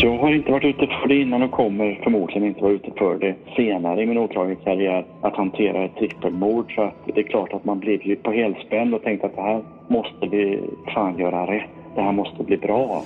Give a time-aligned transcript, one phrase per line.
[0.00, 3.18] Jag har inte varit ute för det innan och kommer förmodligen inte vara ute för
[3.18, 6.74] det senare i min åklagarkarriär att hantera ett trippelmord.
[6.74, 9.42] Så att det är klart att man blev ju på helspänn och tänkte att det
[9.42, 10.60] här måste vi
[10.94, 11.70] fan göra rätt.
[11.94, 13.04] Det här måste bli bra.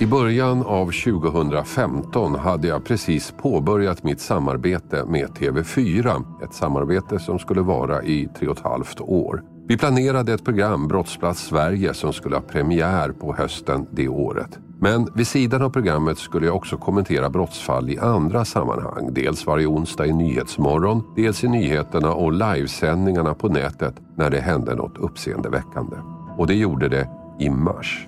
[0.00, 6.22] I början av 2015 hade jag precis påbörjat mitt samarbete med TV4.
[6.44, 9.42] Ett samarbete som skulle vara i tre och ett halvt år.
[9.68, 14.58] Vi planerade ett program, Brottsplats Sverige, som skulle ha premiär på hösten det året.
[14.82, 19.14] Men vid sidan av programmet skulle jag också kommentera brottsfall i andra sammanhang.
[19.14, 24.74] Dels varje onsdag i Nyhetsmorgon, dels i nyheterna och livesändningarna på nätet när det hände
[24.74, 25.96] något uppseendeväckande.
[26.38, 28.06] Och det gjorde det i mars.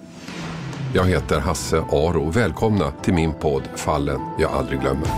[0.95, 2.31] Jag heter Hasse Aro.
[2.31, 5.09] Välkomna till min podd Fallen jag aldrig glömmer.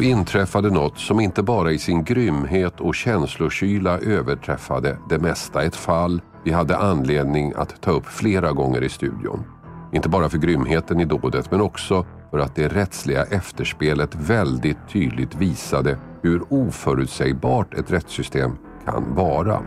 [0.00, 5.62] Så inträffade något som inte bara i sin grymhet och känslokyla överträffade det mesta.
[5.62, 9.44] Ett fall vi hade anledning att ta upp flera gånger i studion.
[9.92, 15.34] Inte bara för grymheten i dådet men också för att det rättsliga efterspelet väldigt tydligt
[15.34, 18.50] visade hur oförutsägbart ett rättssystem
[18.84, 19.62] kan vara.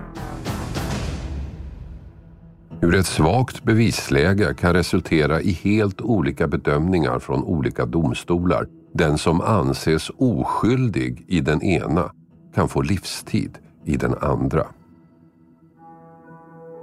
[2.81, 9.41] Hur ett svagt bevisläge kan resultera i helt olika bedömningar från olika domstolar den som
[9.41, 12.11] anses oskyldig i den ena
[12.55, 14.67] kan få livstid i den andra.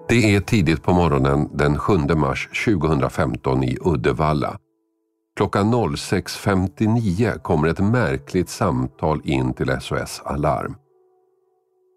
[0.09, 4.59] Det är tidigt på morgonen den 7 mars 2015 i Uddevalla.
[5.37, 10.75] Klockan 06.59 kommer ett märkligt samtal in till SOS Alarm.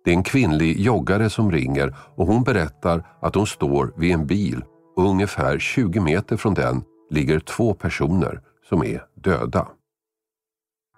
[0.05, 4.27] Det är en kvinnlig joggare som ringer och hon berättar att hon står vid en
[4.27, 4.63] bil
[4.95, 9.67] och ungefär 20 meter från den ligger två personer som är döda.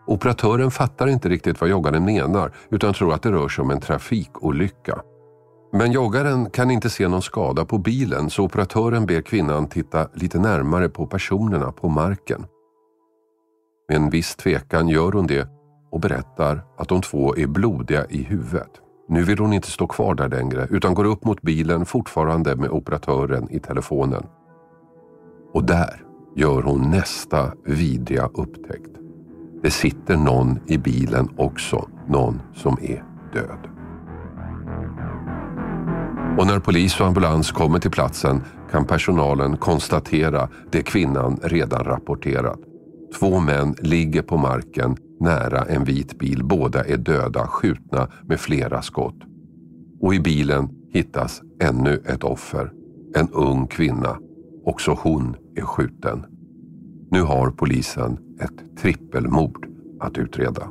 [0.07, 3.79] Operatören fattar inte riktigt vad joggaren menar utan tror att det rör sig om en
[3.79, 5.01] trafikolycka.
[5.73, 10.39] Men joggaren kan inte se någon skada på bilen så operatören ber kvinnan titta lite
[10.39, 12.45] närmare på personerna på marken.
[13.89, 15.47] Med en viss tvekan gör hon det
[15.91, 18.81] och berättar att de två är blodiga i huvudet.
[19.07, 22.69] Nu vill hon inte stå kvar där längre utan går upp mot bilen fortfarande med
[22.69, 24.23] operatören i telefonen.
[25.53, 26.03] Och där
[26.35, 29.04] gör hon nästa vidriga upptäckt.
[29.65, 33.03] Det sitter någon i bilen också, någon som är
[33.33, 33.67] död.
[36.37, 42.59] Och när polis och ambulans kommer till platsen kan personalen konstatera det kvinnan redan rapporterat.
[43.19, 46.43] Två män ligger på marken nära en vit bil.
[46.43, 49.19] Båda är döda, skjutna med flera skott.
[50.01, 52.71] Och i bilen hittas ännu ett offer.
[53.15, 54.17] En ung kvinna.
[54.65, 56.25] Också hon är skjuten.
[57.15, 59.67] Nu har polisen ett trippelmord
[59.99, 60.69] att utreda.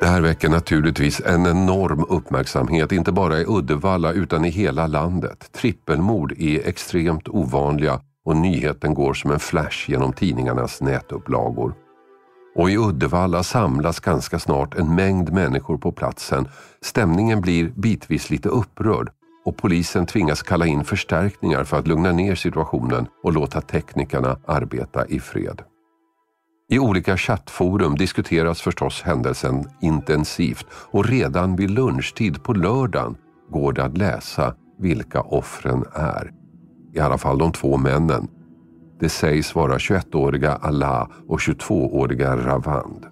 [0.00, 5.52] Det här väcker naturligtvis en enorm uppmärksamhet, inte bara i Uddevalla utan i hela landet.
[5.52, 11.74] Trippelmord är extremt ovanliga och nyheten går som en flash genom tidningarnas nätupplagor.
[12.56, 16.48] Och i Uddevalla samlas ganska snart en mängd människor på platsen.
[16.82, 19.10] Stämningen blir bitvis lite upprörd
[19.48, 25.06] och polisen tvingas kalla in förstärkningar för att lugna ner situationen och låta teknikerna arbeta
[25.06, 25.62] i fred.
[26.70, 33.16] I olika chattforum diskuteras förstås händelsen intensivt och redan vid lunchtid på lördagen
[33.50, 36.32] går det att läsa vilka offren är.
[36.94, 38.28] I alla fall de två männen.
[39.00, 43.06] Det sägs vara 21-åriga Allah och 22-åriga Ravand.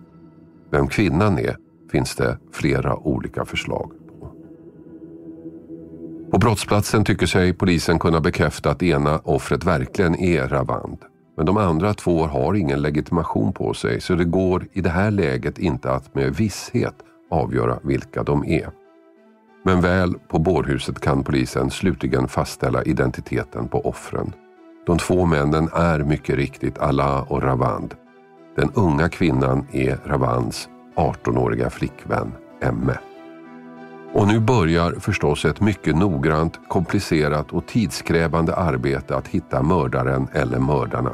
[0.70, 1.56] Vem kvinnan är
[1.92, 4.05] finns det flera olika förslag
[6.36, 6.40] på.
[6.40, 10.98] Brottsplatsen tycker sig polisen kunna bekräfta att ena offret verkligen är Ravand.
[11.36, 15.10] Men de andra två har ingen legitimation på sig så det går i det här
[15.10, 16.94] läget inte att med visshet
[17.30, 18.70] avgöra vilka de är.
[19.64, 24.32] Men väl på bårhuset kan polisen slutligen fastställa identiteten på offren.
[24.86, 27.94] De två männen är mycket riktigt Allah och Ravand.
[28.56, 32.98] Den unga kvinnan är Ravands 18-åriga flickvän Emme.
[34.16, 40.58] Och nu börjar förstås ett mycket noggrant, komplicerat och tidskrävande arbete att hitta mördaren eller
[40.58, 41.12] mördarna.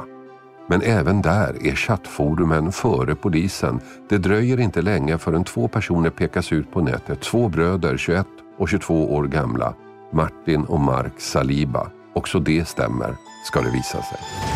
[0.69, 3.79] Men även där är chattforumen före polisen.
[4.09, 7.21] Det dröjer inte länge förrän två personer pekas ut på nätet.
[7.21, 8.27] Två bröder, 21
[8.57, 9.73] och 22 år gamla.
[10.11, 11.87] Martin och Mark Saliba.
[12.15, 13.15] Också det stämmer,
[13.45, 14.52] ska det visa sig.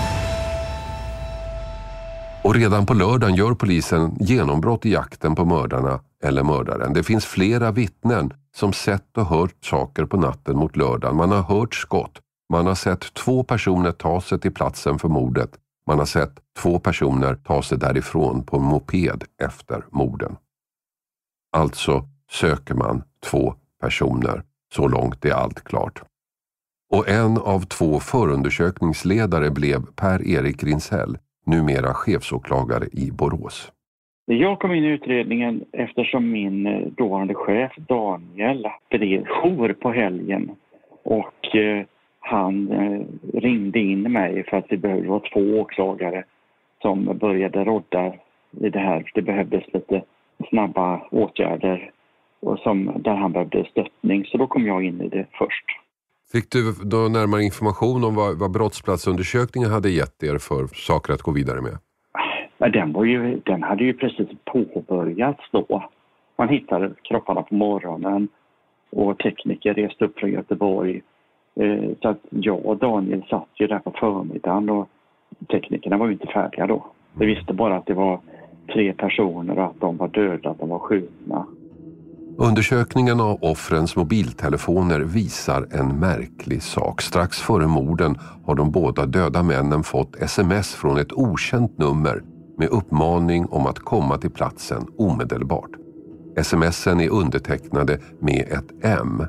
[2.47, 6.93] Och redan på lördagen gör polisen genombrott i jakten på mördarna eller mördaren.
[6.93, 11.15] Det finns flera vittnen som sett och hört saker på natten mot lördagen.
[11.15, 12.21] Man har hört skott.
[12.53, 15.49] Man har sett två personer ta sig till platsen för mordet.
[15.87, 20.35] Man har sett två personer ta sig därifrån på en moped efter morden.
[21.57, 24.43] Alltså söker man två personer.
[24.75, 26.03] Så långt är allt klart.
[26.93, 31.17] Och en av två förundersökningsledare blev Per-Erik Rinsell,
[31.47, 33.71] numera chefsåklagare i Borås.
[34.25, 40.51] Jag kom in i utredningen eftersom min eh, dåvarande chef Daniel bedrev jour på helgen
[41.03, 41.85] och eh,
[42.19, 43.01] han eh,
[43.39, 46.23] ringde in mig för att vi behövde vara två åklagare
[46.81, 48.13] som började rodda
[48.51, 49.11] i det här.
[49.13, 50.03] Det behövdes lite
[50.49, 51.91] snabba åtgärder
[52.39, 54.25] och som, där han behövde stöttning.
[54.25, 55.65] Så då kom jag in i det först.
[56.31, 61.21] Fick du då närmare information om vad, vad brottsplatsundersökningen hade gett er för saker att
[61.21, 61.77] gå vidare med?
[62.73, 65.89] Den, var ju, den hade ju precis påbörjats då.
[66.37, 68.27] Man hittade kropparna på morgonen
[68.89, 71.01] och tekniker reste upp från Göteborg.
[71.55, 74.89] Eh, så att jag och Daniel satt ju där på förmiddagen och
[75.51, 76.85] teknikerna var ju inte färdiga då.
[77.13, 78.19] Vi visste bara att det var
[78.73, 81.45] tre personer och att de var döda, att de var skjutna.
[82.39, 87.01] Undersökningen av offrens mobiltelefoner visar en märklig sak.
[87.01, 92.23] Strax före morden har de båda döda männen fått sms från ett okänt nummer
[92.57, 95.69] med uppmaning om att komma till platsen omedelbart.
[96.43, 99.23] Smsen är undertecknade med ett M.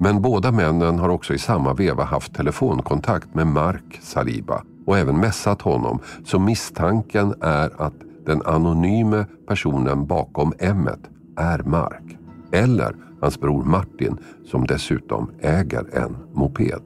[0.00, 5.20] Men båda männen har också i samma veva haft telefonkontakt med Mark Saliba och även
[5.20, 7.94] mässat honom så misstanken är att
[8.26, 10.88] den anonyme personen bakom M
[11.36, 12.03] är Mark.
[12.62, 16.82] Eller hans bror Martin som dessutom äger en moped.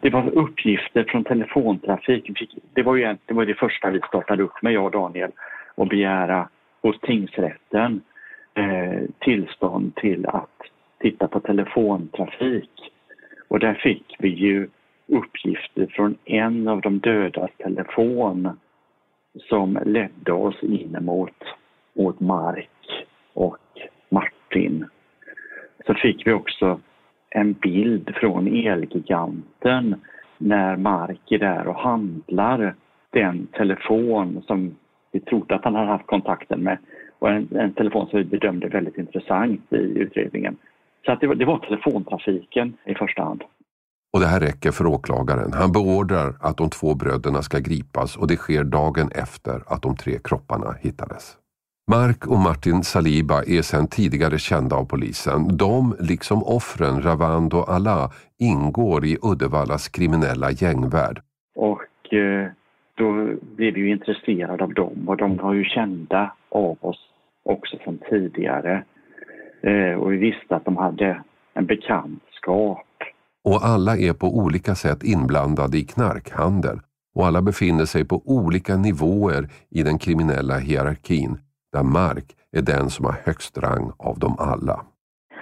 [0.00, 2.50] Det var uppgifter från telefontrafik.
[2.72, 5.30] Det var ju det, var det första vi startade upp med, jag och Daniel,
[5.74, 6.48] och begära
[6.82, 8.00] hos tingsrätten
[8.54, 10.60] eh, tillstånd till att
[11.00, 12.70] titta på telefontrafik.
[13.48, 14.68] Och där fick vi ju
[15.06, 18.58] uppgifter från en av de dödas telefon
[19.48, 21.42] som ledde oss in mot,
[21.94, 22.68] mot Mark
[23.34, 23.58] och
[24.08, 24.86] Martin.
[25.86, 26.80] Så fick vi också
[27.30, 29.94] en bild från Elgiganten
[30.38, 32.74] när Mark är där och handlar
[33.10, 34.76] den telefon som
[35.12, 36.78] vi trodde att han hade haft kontakten med
[37.18, 40.56] och en, en telefon som vi bedömde väldigt intressant i utredningen.
[41.06, 43.42] Så att det, var, det var telefontrafiken i första hand.
[44.12, 45.52] Och det här räcker för åklagaren.
[45.52, 49.96] Han beordrar att de två bröderna ska gripas och det sker dagen efter att de
[49.96, 51.36] tre kropparna hittades.
[51.90, 55.56] Mark och Martin Saliba är sedan tidigare kända av polisen.
[55.56, 61.20] De, liksom offren Ravand och Allah, ingår i Uddevallas kriminella gängvärld.
[61.54, 62.48] Och eh,
[62.94, 66.98] då blev vi intresserade av dem och de var ju kända av oss
[67.44, 68.84] också sedan tidigare.
[69.62, 71.22] Eh, och vi visste att de hade
[71.54, 72.86] en bekantskap.
[73.44, 76.80] Och alla är på olika sätt inblandade i knarkhandel
[77.14, 81.38] och alla befinner sig på olika nivåer i den kriminella hierarkin
[81.74, 84.84] där Mark är den som har högst rang av dem alla.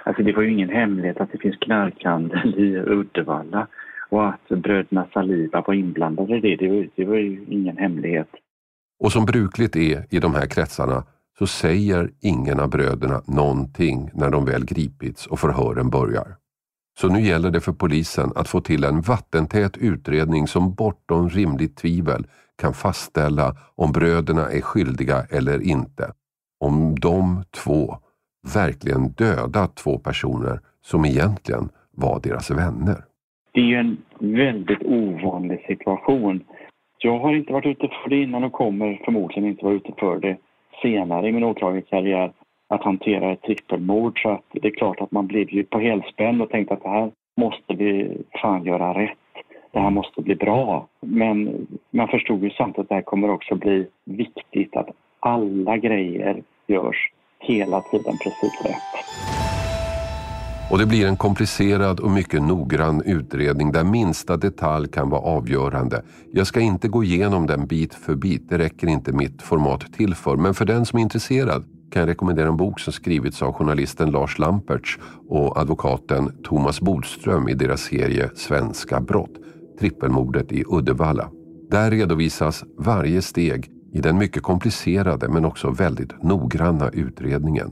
[0.05, 3.67] Alltså det var ju ingen hemlighet att det finns knarkhandel i Uddevalla
[4.09, 8.29] och att bröderna Saliba var inblandade i det, det var, det var ju ingen hemlighet.
[8.99, 11.03] Och som brukligt är i de här kretsarna
[11.39, 16.27] så säger ingen av bröderna någonting när de väl gripits och förhören börjar.
[16.99, 21.77] Så nu gäller det för polisen att få till en vattentät utredning som bortom rimligt
[21.77, 26.13] tvivel kan fastställa om bröderna är skyldiga eller inte
[26.67, 27.95] om de två
[28.55, 32.97] verkligen dödat två personer som egentligen var deras vänner.
[33.51, 36.43] Det är ju en väldigt ovanlig situation.
[36.97, 40.19] Jag har inte varit ute för det innan och kommer förmodligen inte vara ute för
[40.19, 40.37] det
[40.81, 42.31] senare i min åklagarkarriär
[42.67, 44.21] att hantera ett trippelmord.
[44.21, 46.89] Så att det är klart att man blev ju på helspänn och tänkte att det
[46.89, 49.17] här måste vi fan göra rätt.
[49.71, 50.87] Det här måste bli bra.
[50.99, 54.89] Men man förstod ju samtidigt att det här kommer också bli viktigt att
[55.19, 59.03] alla grejer görs hela tiden precis rätt.
[60.71, 66.03] Och det blir en komplicerad och mycket noggrann utredning där minsta detalj kan vara avgörande.
[66.31, 70.15] Jag ska inte gå igenom den bit för bit, det räcker inte mitt format till
[70.15, 70.35] för.
[70.35, 74.11] Men för den som är intresserad kan jag rekommendera en bok som skrivits av journalisten
[74.11, 74.97] Lars Lampertz
[75.29, 79.33] och advokaten Thomas Bodström i deras serie Svenska brott.
[79.79, 81.29] Trippelmordet i Uddevalla.
[81.71, 87.71] Där redovisas varje steg i den mycket komplicerade men också väldigt noggranna utredningen.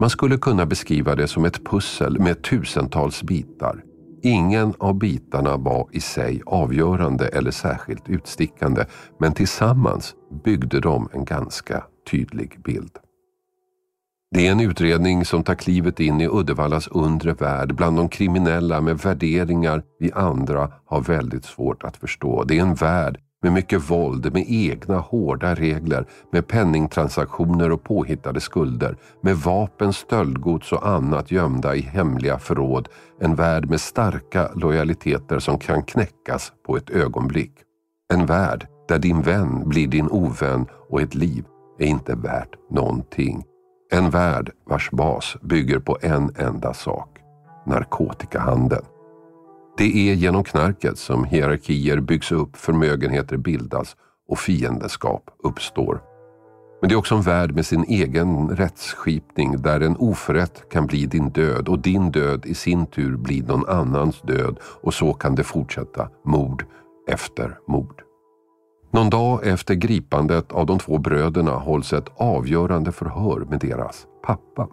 [0.00, 3.84] Man skulle kunna beskriva det som ett pussel med tusentals bitar.
[4.22, 8.84] Ingen av bitarna var i sig avgörande eller särskilt utstickande
[9.20, 12.90] men tillsammans byggde de en ganska tydlig bild.
[14.30, 18.80] Det är en utredning som tar klivet in i Uddevallas undre värld bland de kriminella
[18.80, 22.44] med värderingar vi andra har väldigt svårt att förstå.
[22.44, 28.40] Det är en värld med mycket våld, med egna hårda regler, med penningtransaktioner och påhittade
[28.40, 32.88] skulder, med vapen, stöldgods och annat gömda i hemliga förråd.
[33.20, 37.52] En värld med starka lojaliteter som kan knäckas på ett ögonblick.
[38.12, 41.44] En värld där din vän blir din ovän och ett liv
[41.78, 43.44] är inte värt någonting.
[43.92, 47.18] En värld vars bas bygger på en enda sak,
[47.66, 48.84] narkotikahandeln.
[49.78, 53.96] Det är genom knarket som hierarkier byggs upp, förmögenheter bildas
[54.28, 56.02] och fiendeskap uppstår.
[56.80, 61.06] Men det är också en värld med sin egen rättsskipning där en oförrätt kan bli
[61.06, 65.34] din död och din död i sin tur blir någon annans död och så kan
[65.34, 66.64] det fortsätta, mord
[67.08, 68.02] efter mord.
[68.90, 74.68] Någon dag efter gripandet av de två bröderna hålls ett avgörande förhör med deras pappa.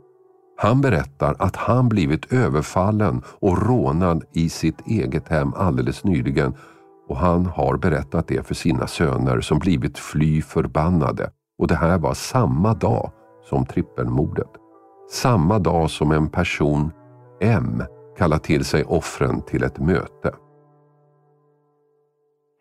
[0.57, 6.53] Han berättar att han blivit överfallen och rånad i sitt eget hem alldeles nyligen
[7.07, 11.29] och han har berättat det för sina söner som blivit fly förbannade.
[11.57, 13.11] Och det här var samma dag
[13.43, 14.49] som trippelmordet.
[15.09, 16.91] Samma dag som en person,
[17.41, 17.83] M,
[18.17, 20.31] kallar till sig offren till ett möte.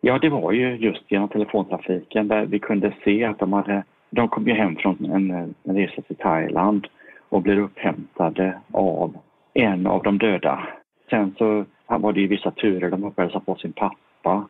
[0.01, 3.83] Ja, det var ju just genom telefontrafiken där vi kunde se att de hade...
[4.09, 5.31] De kom ju hem från en,
[5.63, 6.87] en resa till Thailand
[7.35, 9.17] och blir upphämtade av
[9.53, 10.67] en av de döda.
[11.09, 12.89] Sen så var det ju vissa turer.
[12.89, 14.47] De hälsade på sin pappa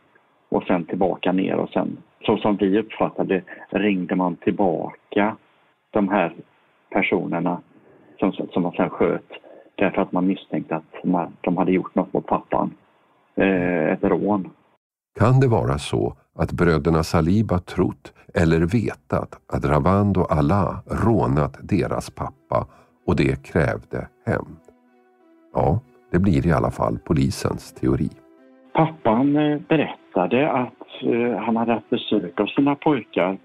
[0.49, 5.35] och sen tillbaka ner och sen så som vi uppfattade ringde man tillbaka
[5.91, 6.33] de här
[6.89, 7.61] personerna
[8.19, 9.31] som, som man sen sköt
[9.75, 10.95] därför att man misstänkte att
[11.41, 12.73] de hade gjort något mot pappan.
[13.35, 14.49] Eh, ett rån.
[15.19, 21.57] Kan det vara så att bröderna Saliba trott eller vetat att Ravand och Allah rånat
[21.63, 22.67] deras pappa
[23.05, 24.57] och det krävde hämnd?
[25.53, 25.79] Ja,
[26.11, 28.09] det blir i alla fall polisens teori.
[28.73, 33.37] Pappan eh, berättade att eh, han hade haft besök av sina pojkar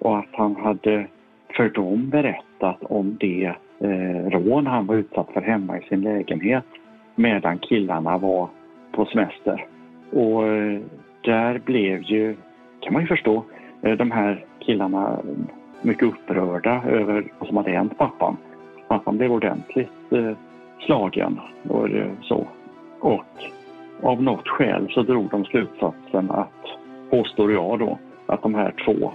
[0.00, 1.06] och att han hade
[1.56, 6.64] för dem berättat om det eh, rån han var utsatt för hemma i sin lägenhet
[7.14, 8.48] medan killarna var
[8.92, 9.66] på semester.
[10.12, 10.80] Och eh,
[11.24, 12.36] där blev ju,
[12.80, 13.44] kan man ju förstå,
[13.82, 15.20] eh, de här killarna
[15.82, 18.36] mycket upprörda över vad som hade hänt pappan.
[18.88, 20.36] Pappan blev ordentligt eh,
[20.86, 21.88] slagen och
[22.22, 22.46] så.
[23.00, 23.24] Och
[24.02, 26.64] av något skäl så drog de slutsatsen att,
[27.10, 29.12] påstår jag då, att de här två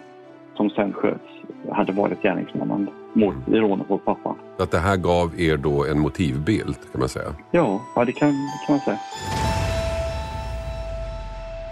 [0.55, 1.23] som sen sköts
[1.71, 4.35] hade varit gärningsmännen mot rånet mot pappan.
[4.59, 7.35] Att det här gav er då en motivbild kan man säga?
[7.51, 8.29] Ja, ja det, kan,
[8.67, 8.99] kan man säga.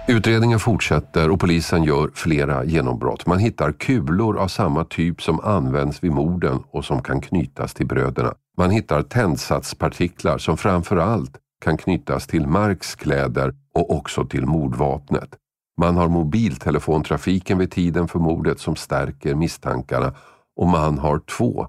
[0.09, 3.25] Utredningen fortsätter och polisen gör flera genombrott.
[3.25, 7.87] Man hittar kulor av samma typ som används vid morden och som kan knytas till
[7.87, 8.33] bröderna.
[8.57, 15.29] Man hittar tändsatspartiklar som framförallt kan knytas till Marks kläder och också till mordvapnet.
[15.81, 20.13] Man har mobiltelefontrafiken vid tiden för mordet som stärker misstankarna
[20.55, 21.67] och man har två,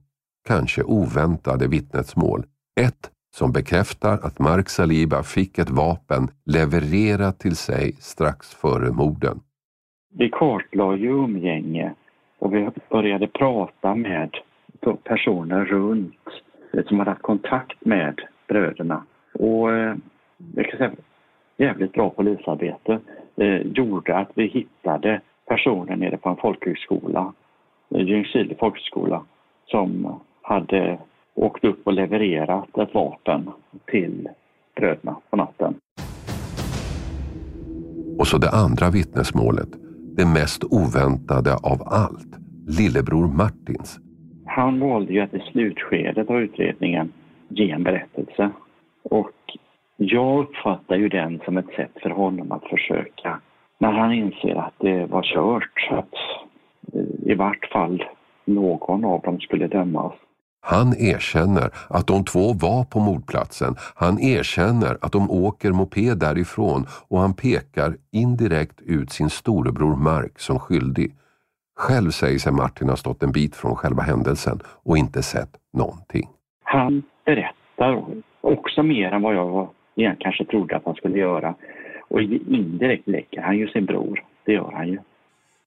[0.48, 2.44] kanske oväntade vittnesmål.
[2.80, 9.40] Ett som bekräftar att Mark Saliba fick ett vapen levererat till sig strax före morden.
[10.18, 11.94] Vi kartlade ju umgänge
[12.38, 14.30] och vi började prata med
[15.04, 16.24] personer runt
[16.72, 19.02] eh, som hade haft kontakt med bröderna.
[19.34, 19.94] Och eh,
[20.54, 20.92] jag kan säga,
[21.56, 23.00] jävligt bra polisarbete
[23.36, 27.32] eh, gjorde att vi hittade personer nere på en folkhögskola,
[27.88, 29.22] Ljungskile folkhögskola,
[29.66, 30.98] som hade
[31.38, 33.50] åkt upp och levererat ett vapen
[33.86, 34.28] till
[34.76, 35.74] bröderna på natten.
[38.18, 39.68] Och så det andra vittnesmålet,
[40.16, 42.32] det mest oväntade av allt,
[42.66, 43.98] lillebror Martins.
[44.46, 47.12] Han valde ju att i slutskedet av utredningen
[47.48, 48.50] ge en berättelse.
[49.02, 49.58] Och
[49.96, 53.40] jag uppfattar ju den som ett sätt för honom att försöka,
[53.78, 56.14] när han inser att det var kört, att
[57.22, 58.04] i vart fall
[58.44, 60.12] någon av dem skulle dömas
[60.60, 63.74] han erkänner att de två var på mordplatsen.
[63.94, 70.38] Han erkänner att de åker moped därifrån och han pekar indirekt ut sin storebror Mark
[70.38, 71.14] som skyldig.
[71.76, 76.28] Själv säger sig Martin ha stått en bit från själva händelsen och inte sett någonting.
[76.64, 78.04] Han berättar
[78.40, 81.54] också mer än vad jag kanske trodde att han skulle göra.
[82.08, 84.98] Och indirekt läcker han ju sin bror Det gör han ju.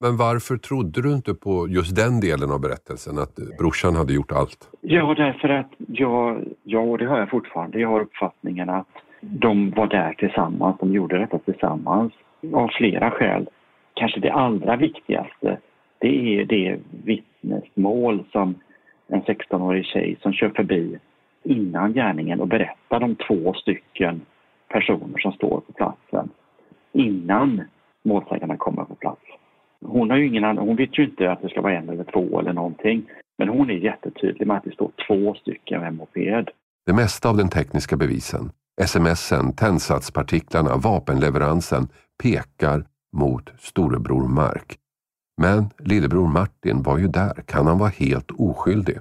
[0.03, 4.31] Men varför trodde du inte på just den delen av berättelsen, att brorsan hade gjort
[4.31, 4.70] allt?
[4.81, 8.88] Ja, därför att jag, ja, och det har jag fortfarande, jag har uppfattningen att
[9.22, 12.13] de var där tillsammans, de gjorde detta tillsammans
[12.53, 13.50] av flera skäl.
[13.93, 15.58] Kanske det allra viktigaste,
[16.00, 18.55] det är det vittnesmål som
[19.08, 21.00] en 16-årig tjej som kör förbi
[21.43, 24.22] innan gärningen och berättar om två stycken
[24.67, 26.29] personer som står på platsen
[26.91, 27.62] innan
[28.03, 28.86] målsägarna kommer.
[29.91, 32.03] Hon, har ju ingen annan, hon vet ju inte att det ska vara en eller
[32.03, 33.10] två eller någonting.
[33.38, 36.50] Men hon är jättetydlig med att det står två stycken med moped.
[36.86, 38.51] Det mesta av den tekniska bevisen,
[38.86, 41.88] smsen, tändsatspartiklarna, vapenleveransen
[42.24, 42.86] pekar
[43.17, 44.77] mot storebror Mark.
[45.41, 47.33] Men lillebror Martin var ju där.
[47.45, 48.98] Kan han vara helt oskyldig?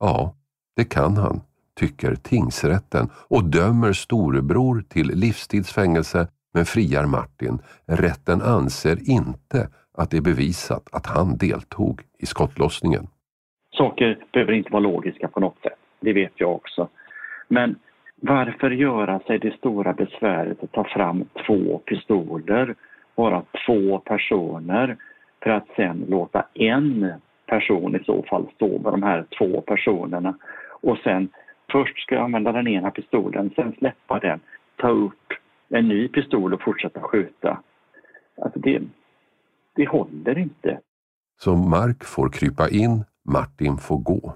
[0.00, 0.34] Ja,
[0.76, 1.40] det kan han,
[1.80, 7.58] tycker tingsrätten och dömer storebror till livstidsfängelse men friar Martin.
[7.86, 13.06] Rätten anser inte att det är bevisat att han deltog i skottlossningen.
[13.76, 15.78] Saker behöver inte vara logiska på något sätt.
[16.00, 16.88] Det vet jag också.
[17.48, 17.76] Men
[18.20, 22.74] varför göra sig det stora besväret att ta fram två pistoler,
[23.16, 24.96] bara två personer,
[25.42, 27.12] för att sen låta en
[27.46, 30.34] person i så fall stå med de här två personerna
[30.70, 31.28] och sen
[31.72, 34.40] först ska jag använda den ena pistolen, sen släppa den,
[34.76, 35.32] ta upp
[35.68, 37.58] en ny pistol och fortsätta skjuta.
[38.42, 38.82] Alltså det,
[39.74, 40.80] det håller inte.
[41.40, 44.34] Så Mark får krypa in, Martin får gå.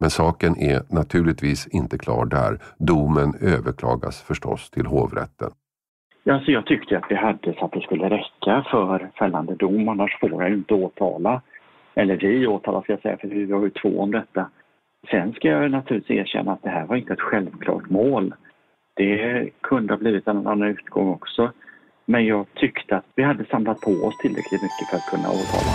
[0.00, 2.58] Men saken är naturligtvis inte klar där.
[2.78, 5.50] Domen överklagas förstås till hovrätten.
[6.30, 10.20] Alltså jag tyckte att vi hade så att det skulle räcka för fällande dom, annars
[10.20, 11.42] får jag inte åtala.
[11.94, 14.50] Eller vi åtalar ska jag säga, för vi har ju två om detta.
[15.10, 18.34] Sen ska jag naturligtvis erkänna att det här var inte ett självklart mål.
[18.94, 21.52] Det kunde ha blivit en annan utgång också.
[22.06, 25.72] Men jag tyckte att vi hade samlat på oss tillräckligt mycket för att kunna åtala.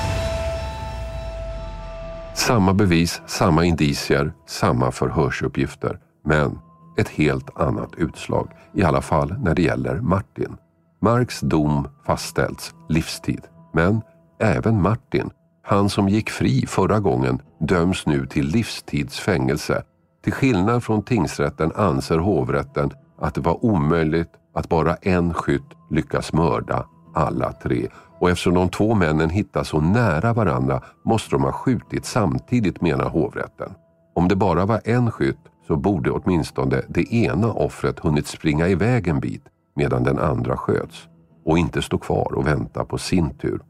[2.36, 6.00] Samma bevis, samma indicier, samma förhörsuppgifter.
[6.25, 6.59] Men
[6.98, 8.50] ett helt annat utslag.
[8.74, 10.57] I alla fall när det gäller Martin.
[11.01, 13.42] Marks dom fastställts livstid.
[13.74, 14.01] Men
[14.39, 15.29] även Martin,
[15.63, 19.83] han som gick fri förra gången, döms nu till livstidsfängelse.
[20.24, 26.33] Till skillnad från tingsrätten anser hovrätten att det var omöjligt att bara en skytt lyckas
[26.33, 27.88] mörda alla tre.
[28.20, 33.09] Och eftersom de två männen hittas så nära varandra måste de ha skjutit samtidigt menar
[33.09, 33.74] hovrätten.
[34.16, 39.07] Om det bara var en skytt så borde åtminstone det ena offret hunnit springa iväg
[39.07, 39.44] en bit
[39.75, 41.07] medan den andra sköts
[41.46, 43.62] och inte stå kvar och vänta på sin tur.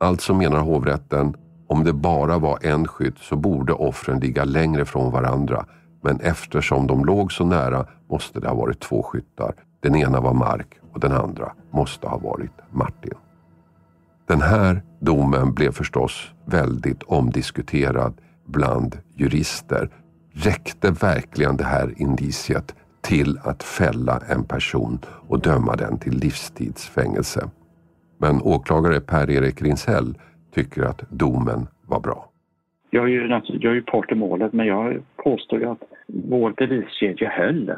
[0.00, 1.34] Alltså menar hovrätten,
[1.68, 5.66] om det bara var en skytt så borde offren ligga längre från varandra
[6.02, 9.54] men eftersom de låg så nära måste det ha varit två skyttar.
[9.80, 13.14] Den ena var Mark och den andra måste ha varit Martin.
[14.28, 18.14] Den här domen blev förstås väldigt omdiskuterad
[18.46, 19.88] bland jurister.
[20.32, 27.50] Räckte verkligen det här indiciet till att fälla en person och döma den till livstidsfängelse?
[28.18, 30.14] Men åklagare Per-Erik Rinsell
[30.54, 32.30] tycker att domen var bra.
[32.90, 36.54] Jag är ju, jag är ju part i målet men jag påstår ju att vår
[36.56, 37.72] beviskedja höll.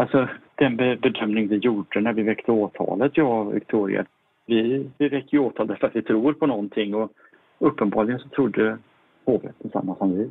[0.00, 4.04] Alltså den bedömning vi gjorde när vi väckte åtalet, jag och Victoria.
[4.46, 7.10] Vi, vi väcker ju åtal därför att vi tror på någonting och
[7.58, 8.78] uppenbarligen så trodde
[9.24, 10.30] hovrätten samma som vi.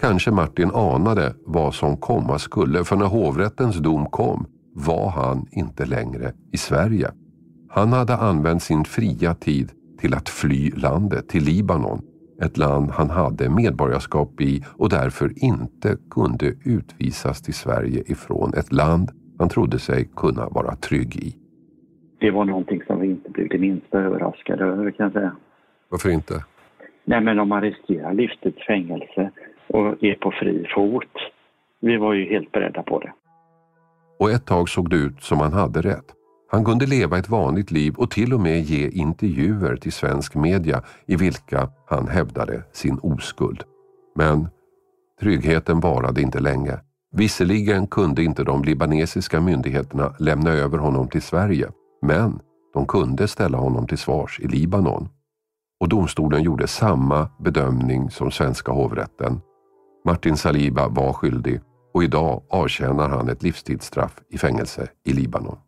[0.00, 5.86] Kanske Martin anade vad som komma skulle för när hovrättens dom kom var han inte
[5.86, 7.08] längre i Sverige.
[7.68, 12.02] Han hade använt sin fria tid till att fly landet till Libanon
[12.42, 18.72] ett land han hade medborgarskap i och därför inte kunde utvisas till Sverige ifrån ett
[18.72, 21.36] land han trodde sig kunna vara trygg i.
[22.18, 25.36] Det var någonting som vi inte blev det minsta överraskade över kan jag säga.
[25.88, 26.34] Varför inte?
[27.04, 29.30] Nej men om man riskerar livstids fängelse
[29.66, 31.12] och är på fri fot.
[31.80, 33.12] Vi var ju helt beredda på det.
[34.18, 36.15] Och ett tag såg det ut som han hade rätt.
[36.48, 40.82] Han kunde leva ett vanligt liv och till och med ge intervjuer till svensk media
[41.06, 43.62] i vilka han hävdade sin oskuld.
[44.14, 44.48] Men
[45.20, 46.80] tryggheten varade inte länge.
[47.12, 51.68] Visserligen kunde inte de libanesiska myndigheterna lämna över honom till Sverige,
[52.02, 52.40] men
[52.74, 55.08] de kunde ställa honom till svars i Libanon.
[55.80, 59.40] Och domstolen gjorde samma bedömning som svenska hovrätten.
[60.04, 61.60] Martin Saliba var skyldig
[61.94, 65.58] och idag avtjänar han ett livstidsstraff i fängelse i Libanon.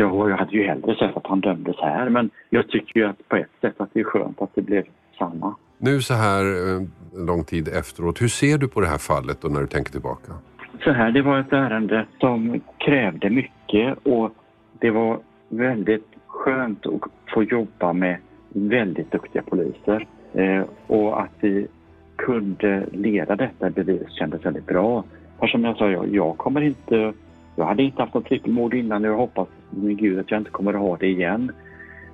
[0.00, 3.28] Ja, jag hade ju hellre sett att han dömdes här men jag tycker ju att
[3.28, 4.84] på ett sätt att det är skönt att det blev
[5.18, 5.54] samma.
[5.78, 6.82] Nu så här eh,
[7.26, 10.32] lång tid efteråt, hur ser du på det här fallet och när du tänker tillbaka?
[10.84, 14.34] Så här, det var ett ärende som krävde mycket och
[14.80, 17.00] det var väldigt skönt att
[17.34, 18.16] få jobba med
[18.48, 20.06] väldigt duktiga poliser.
[20.32, 21.66] Eh, och att vi
[22.16, 25.04] kunde leda detta bevis kändes väldigt bra.
[25.38, 27.12] För som jag sa, jag, jag kommer inte...
[27.58, 30.50] Jag hade inte haft något trippelmord innan och jag hoppas med Gud att jag inte
[30.50, 31.52] kommer att ha det igen.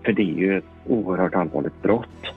[0.04, 2.34] För det är ju ett oerhört allvarligt brott.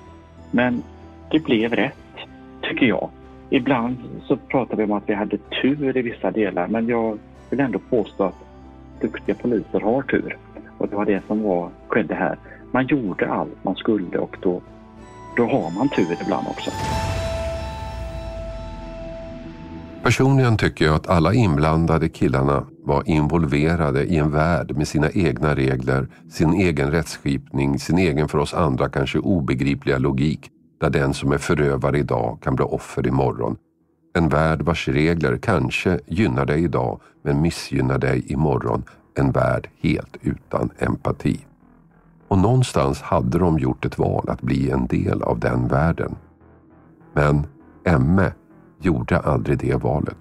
[0.52, 0.84] Men
[1.32, 2.16] det blev rätt,
[2.62, 3.10] tycker jag.
[3.50, 7.18] Ibland så pratar vi om att vi hade tur i vissa delar men jag
[7.50, 8.46] vill ändå påstå att
[9.02, 10.38] duktiga poliser har tur.
[10.78, 12.38] Och det var det som var, skedde här.
[12.72, 14.62] Man gjorde allt man skulle och då,
[15.38, 16.72] då har man tur ibland också.
[20.08, 25.56] Personligen tycker jag att alla inblandade killarna var involverade i en värld med sina egna
[25.56, 31.32] regler, sin egen rättsskipning, sin egen för oss andra kanske obegripliga logik där den som
[31.32, 33.56] är förövare idag kan bli offer imorgon.
[34.16, 38.84] En värld vars regler kanske gynnar dig idag men missgynnar dig imorgon.
[39.16, 41.46] En värld helt utan empati.
[42.28, 46.16] Och någonstans hade de gjort ett val att bli en del av den världen.
[47.14, 47.48] Men
[47.88, 48.32] Emme
[48.80, 50.18] gjorde aldrig det valet.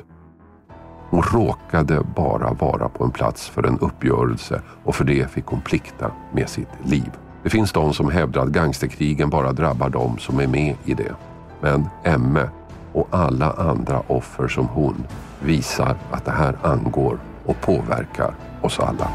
[1.10, 5.60] Hon råkade bara vara på en plats för en uppgörelse och för det fick hon
[5.60, 7.10] plikta med sitt liv.
[7.42, 11.14] Det finns de som hävdar att gangsterkrigen bara drabbar de som är med i det.
[11.60, 12.48] Men Emme
[12.92, 15.06] och alla andra offer som hon
[15.42, 19.08] visar att det här angår och påverkar oss alla.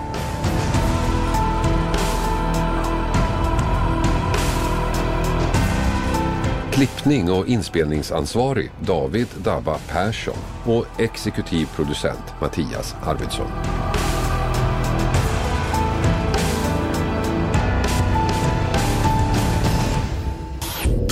[6.74, 13.52] Klippning och inspelningsansvarig David Dabba Persson och exekutiv producent Mattias Arvidsson.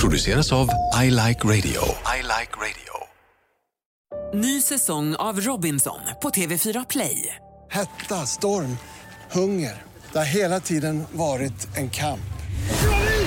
[0.00, 0.68] Produceras av
[1.02, 1.82] I Like Radio.
[2.16, 2.94] I like radio.
[4.34, 7.36] Ny säsong av Robinson på TV4 Play.
[7.70, 8.76] Hetta, storm,
[9.30, 9.82] hunger.
[10.12, 12.20] Det har hela tiden varit en kamp.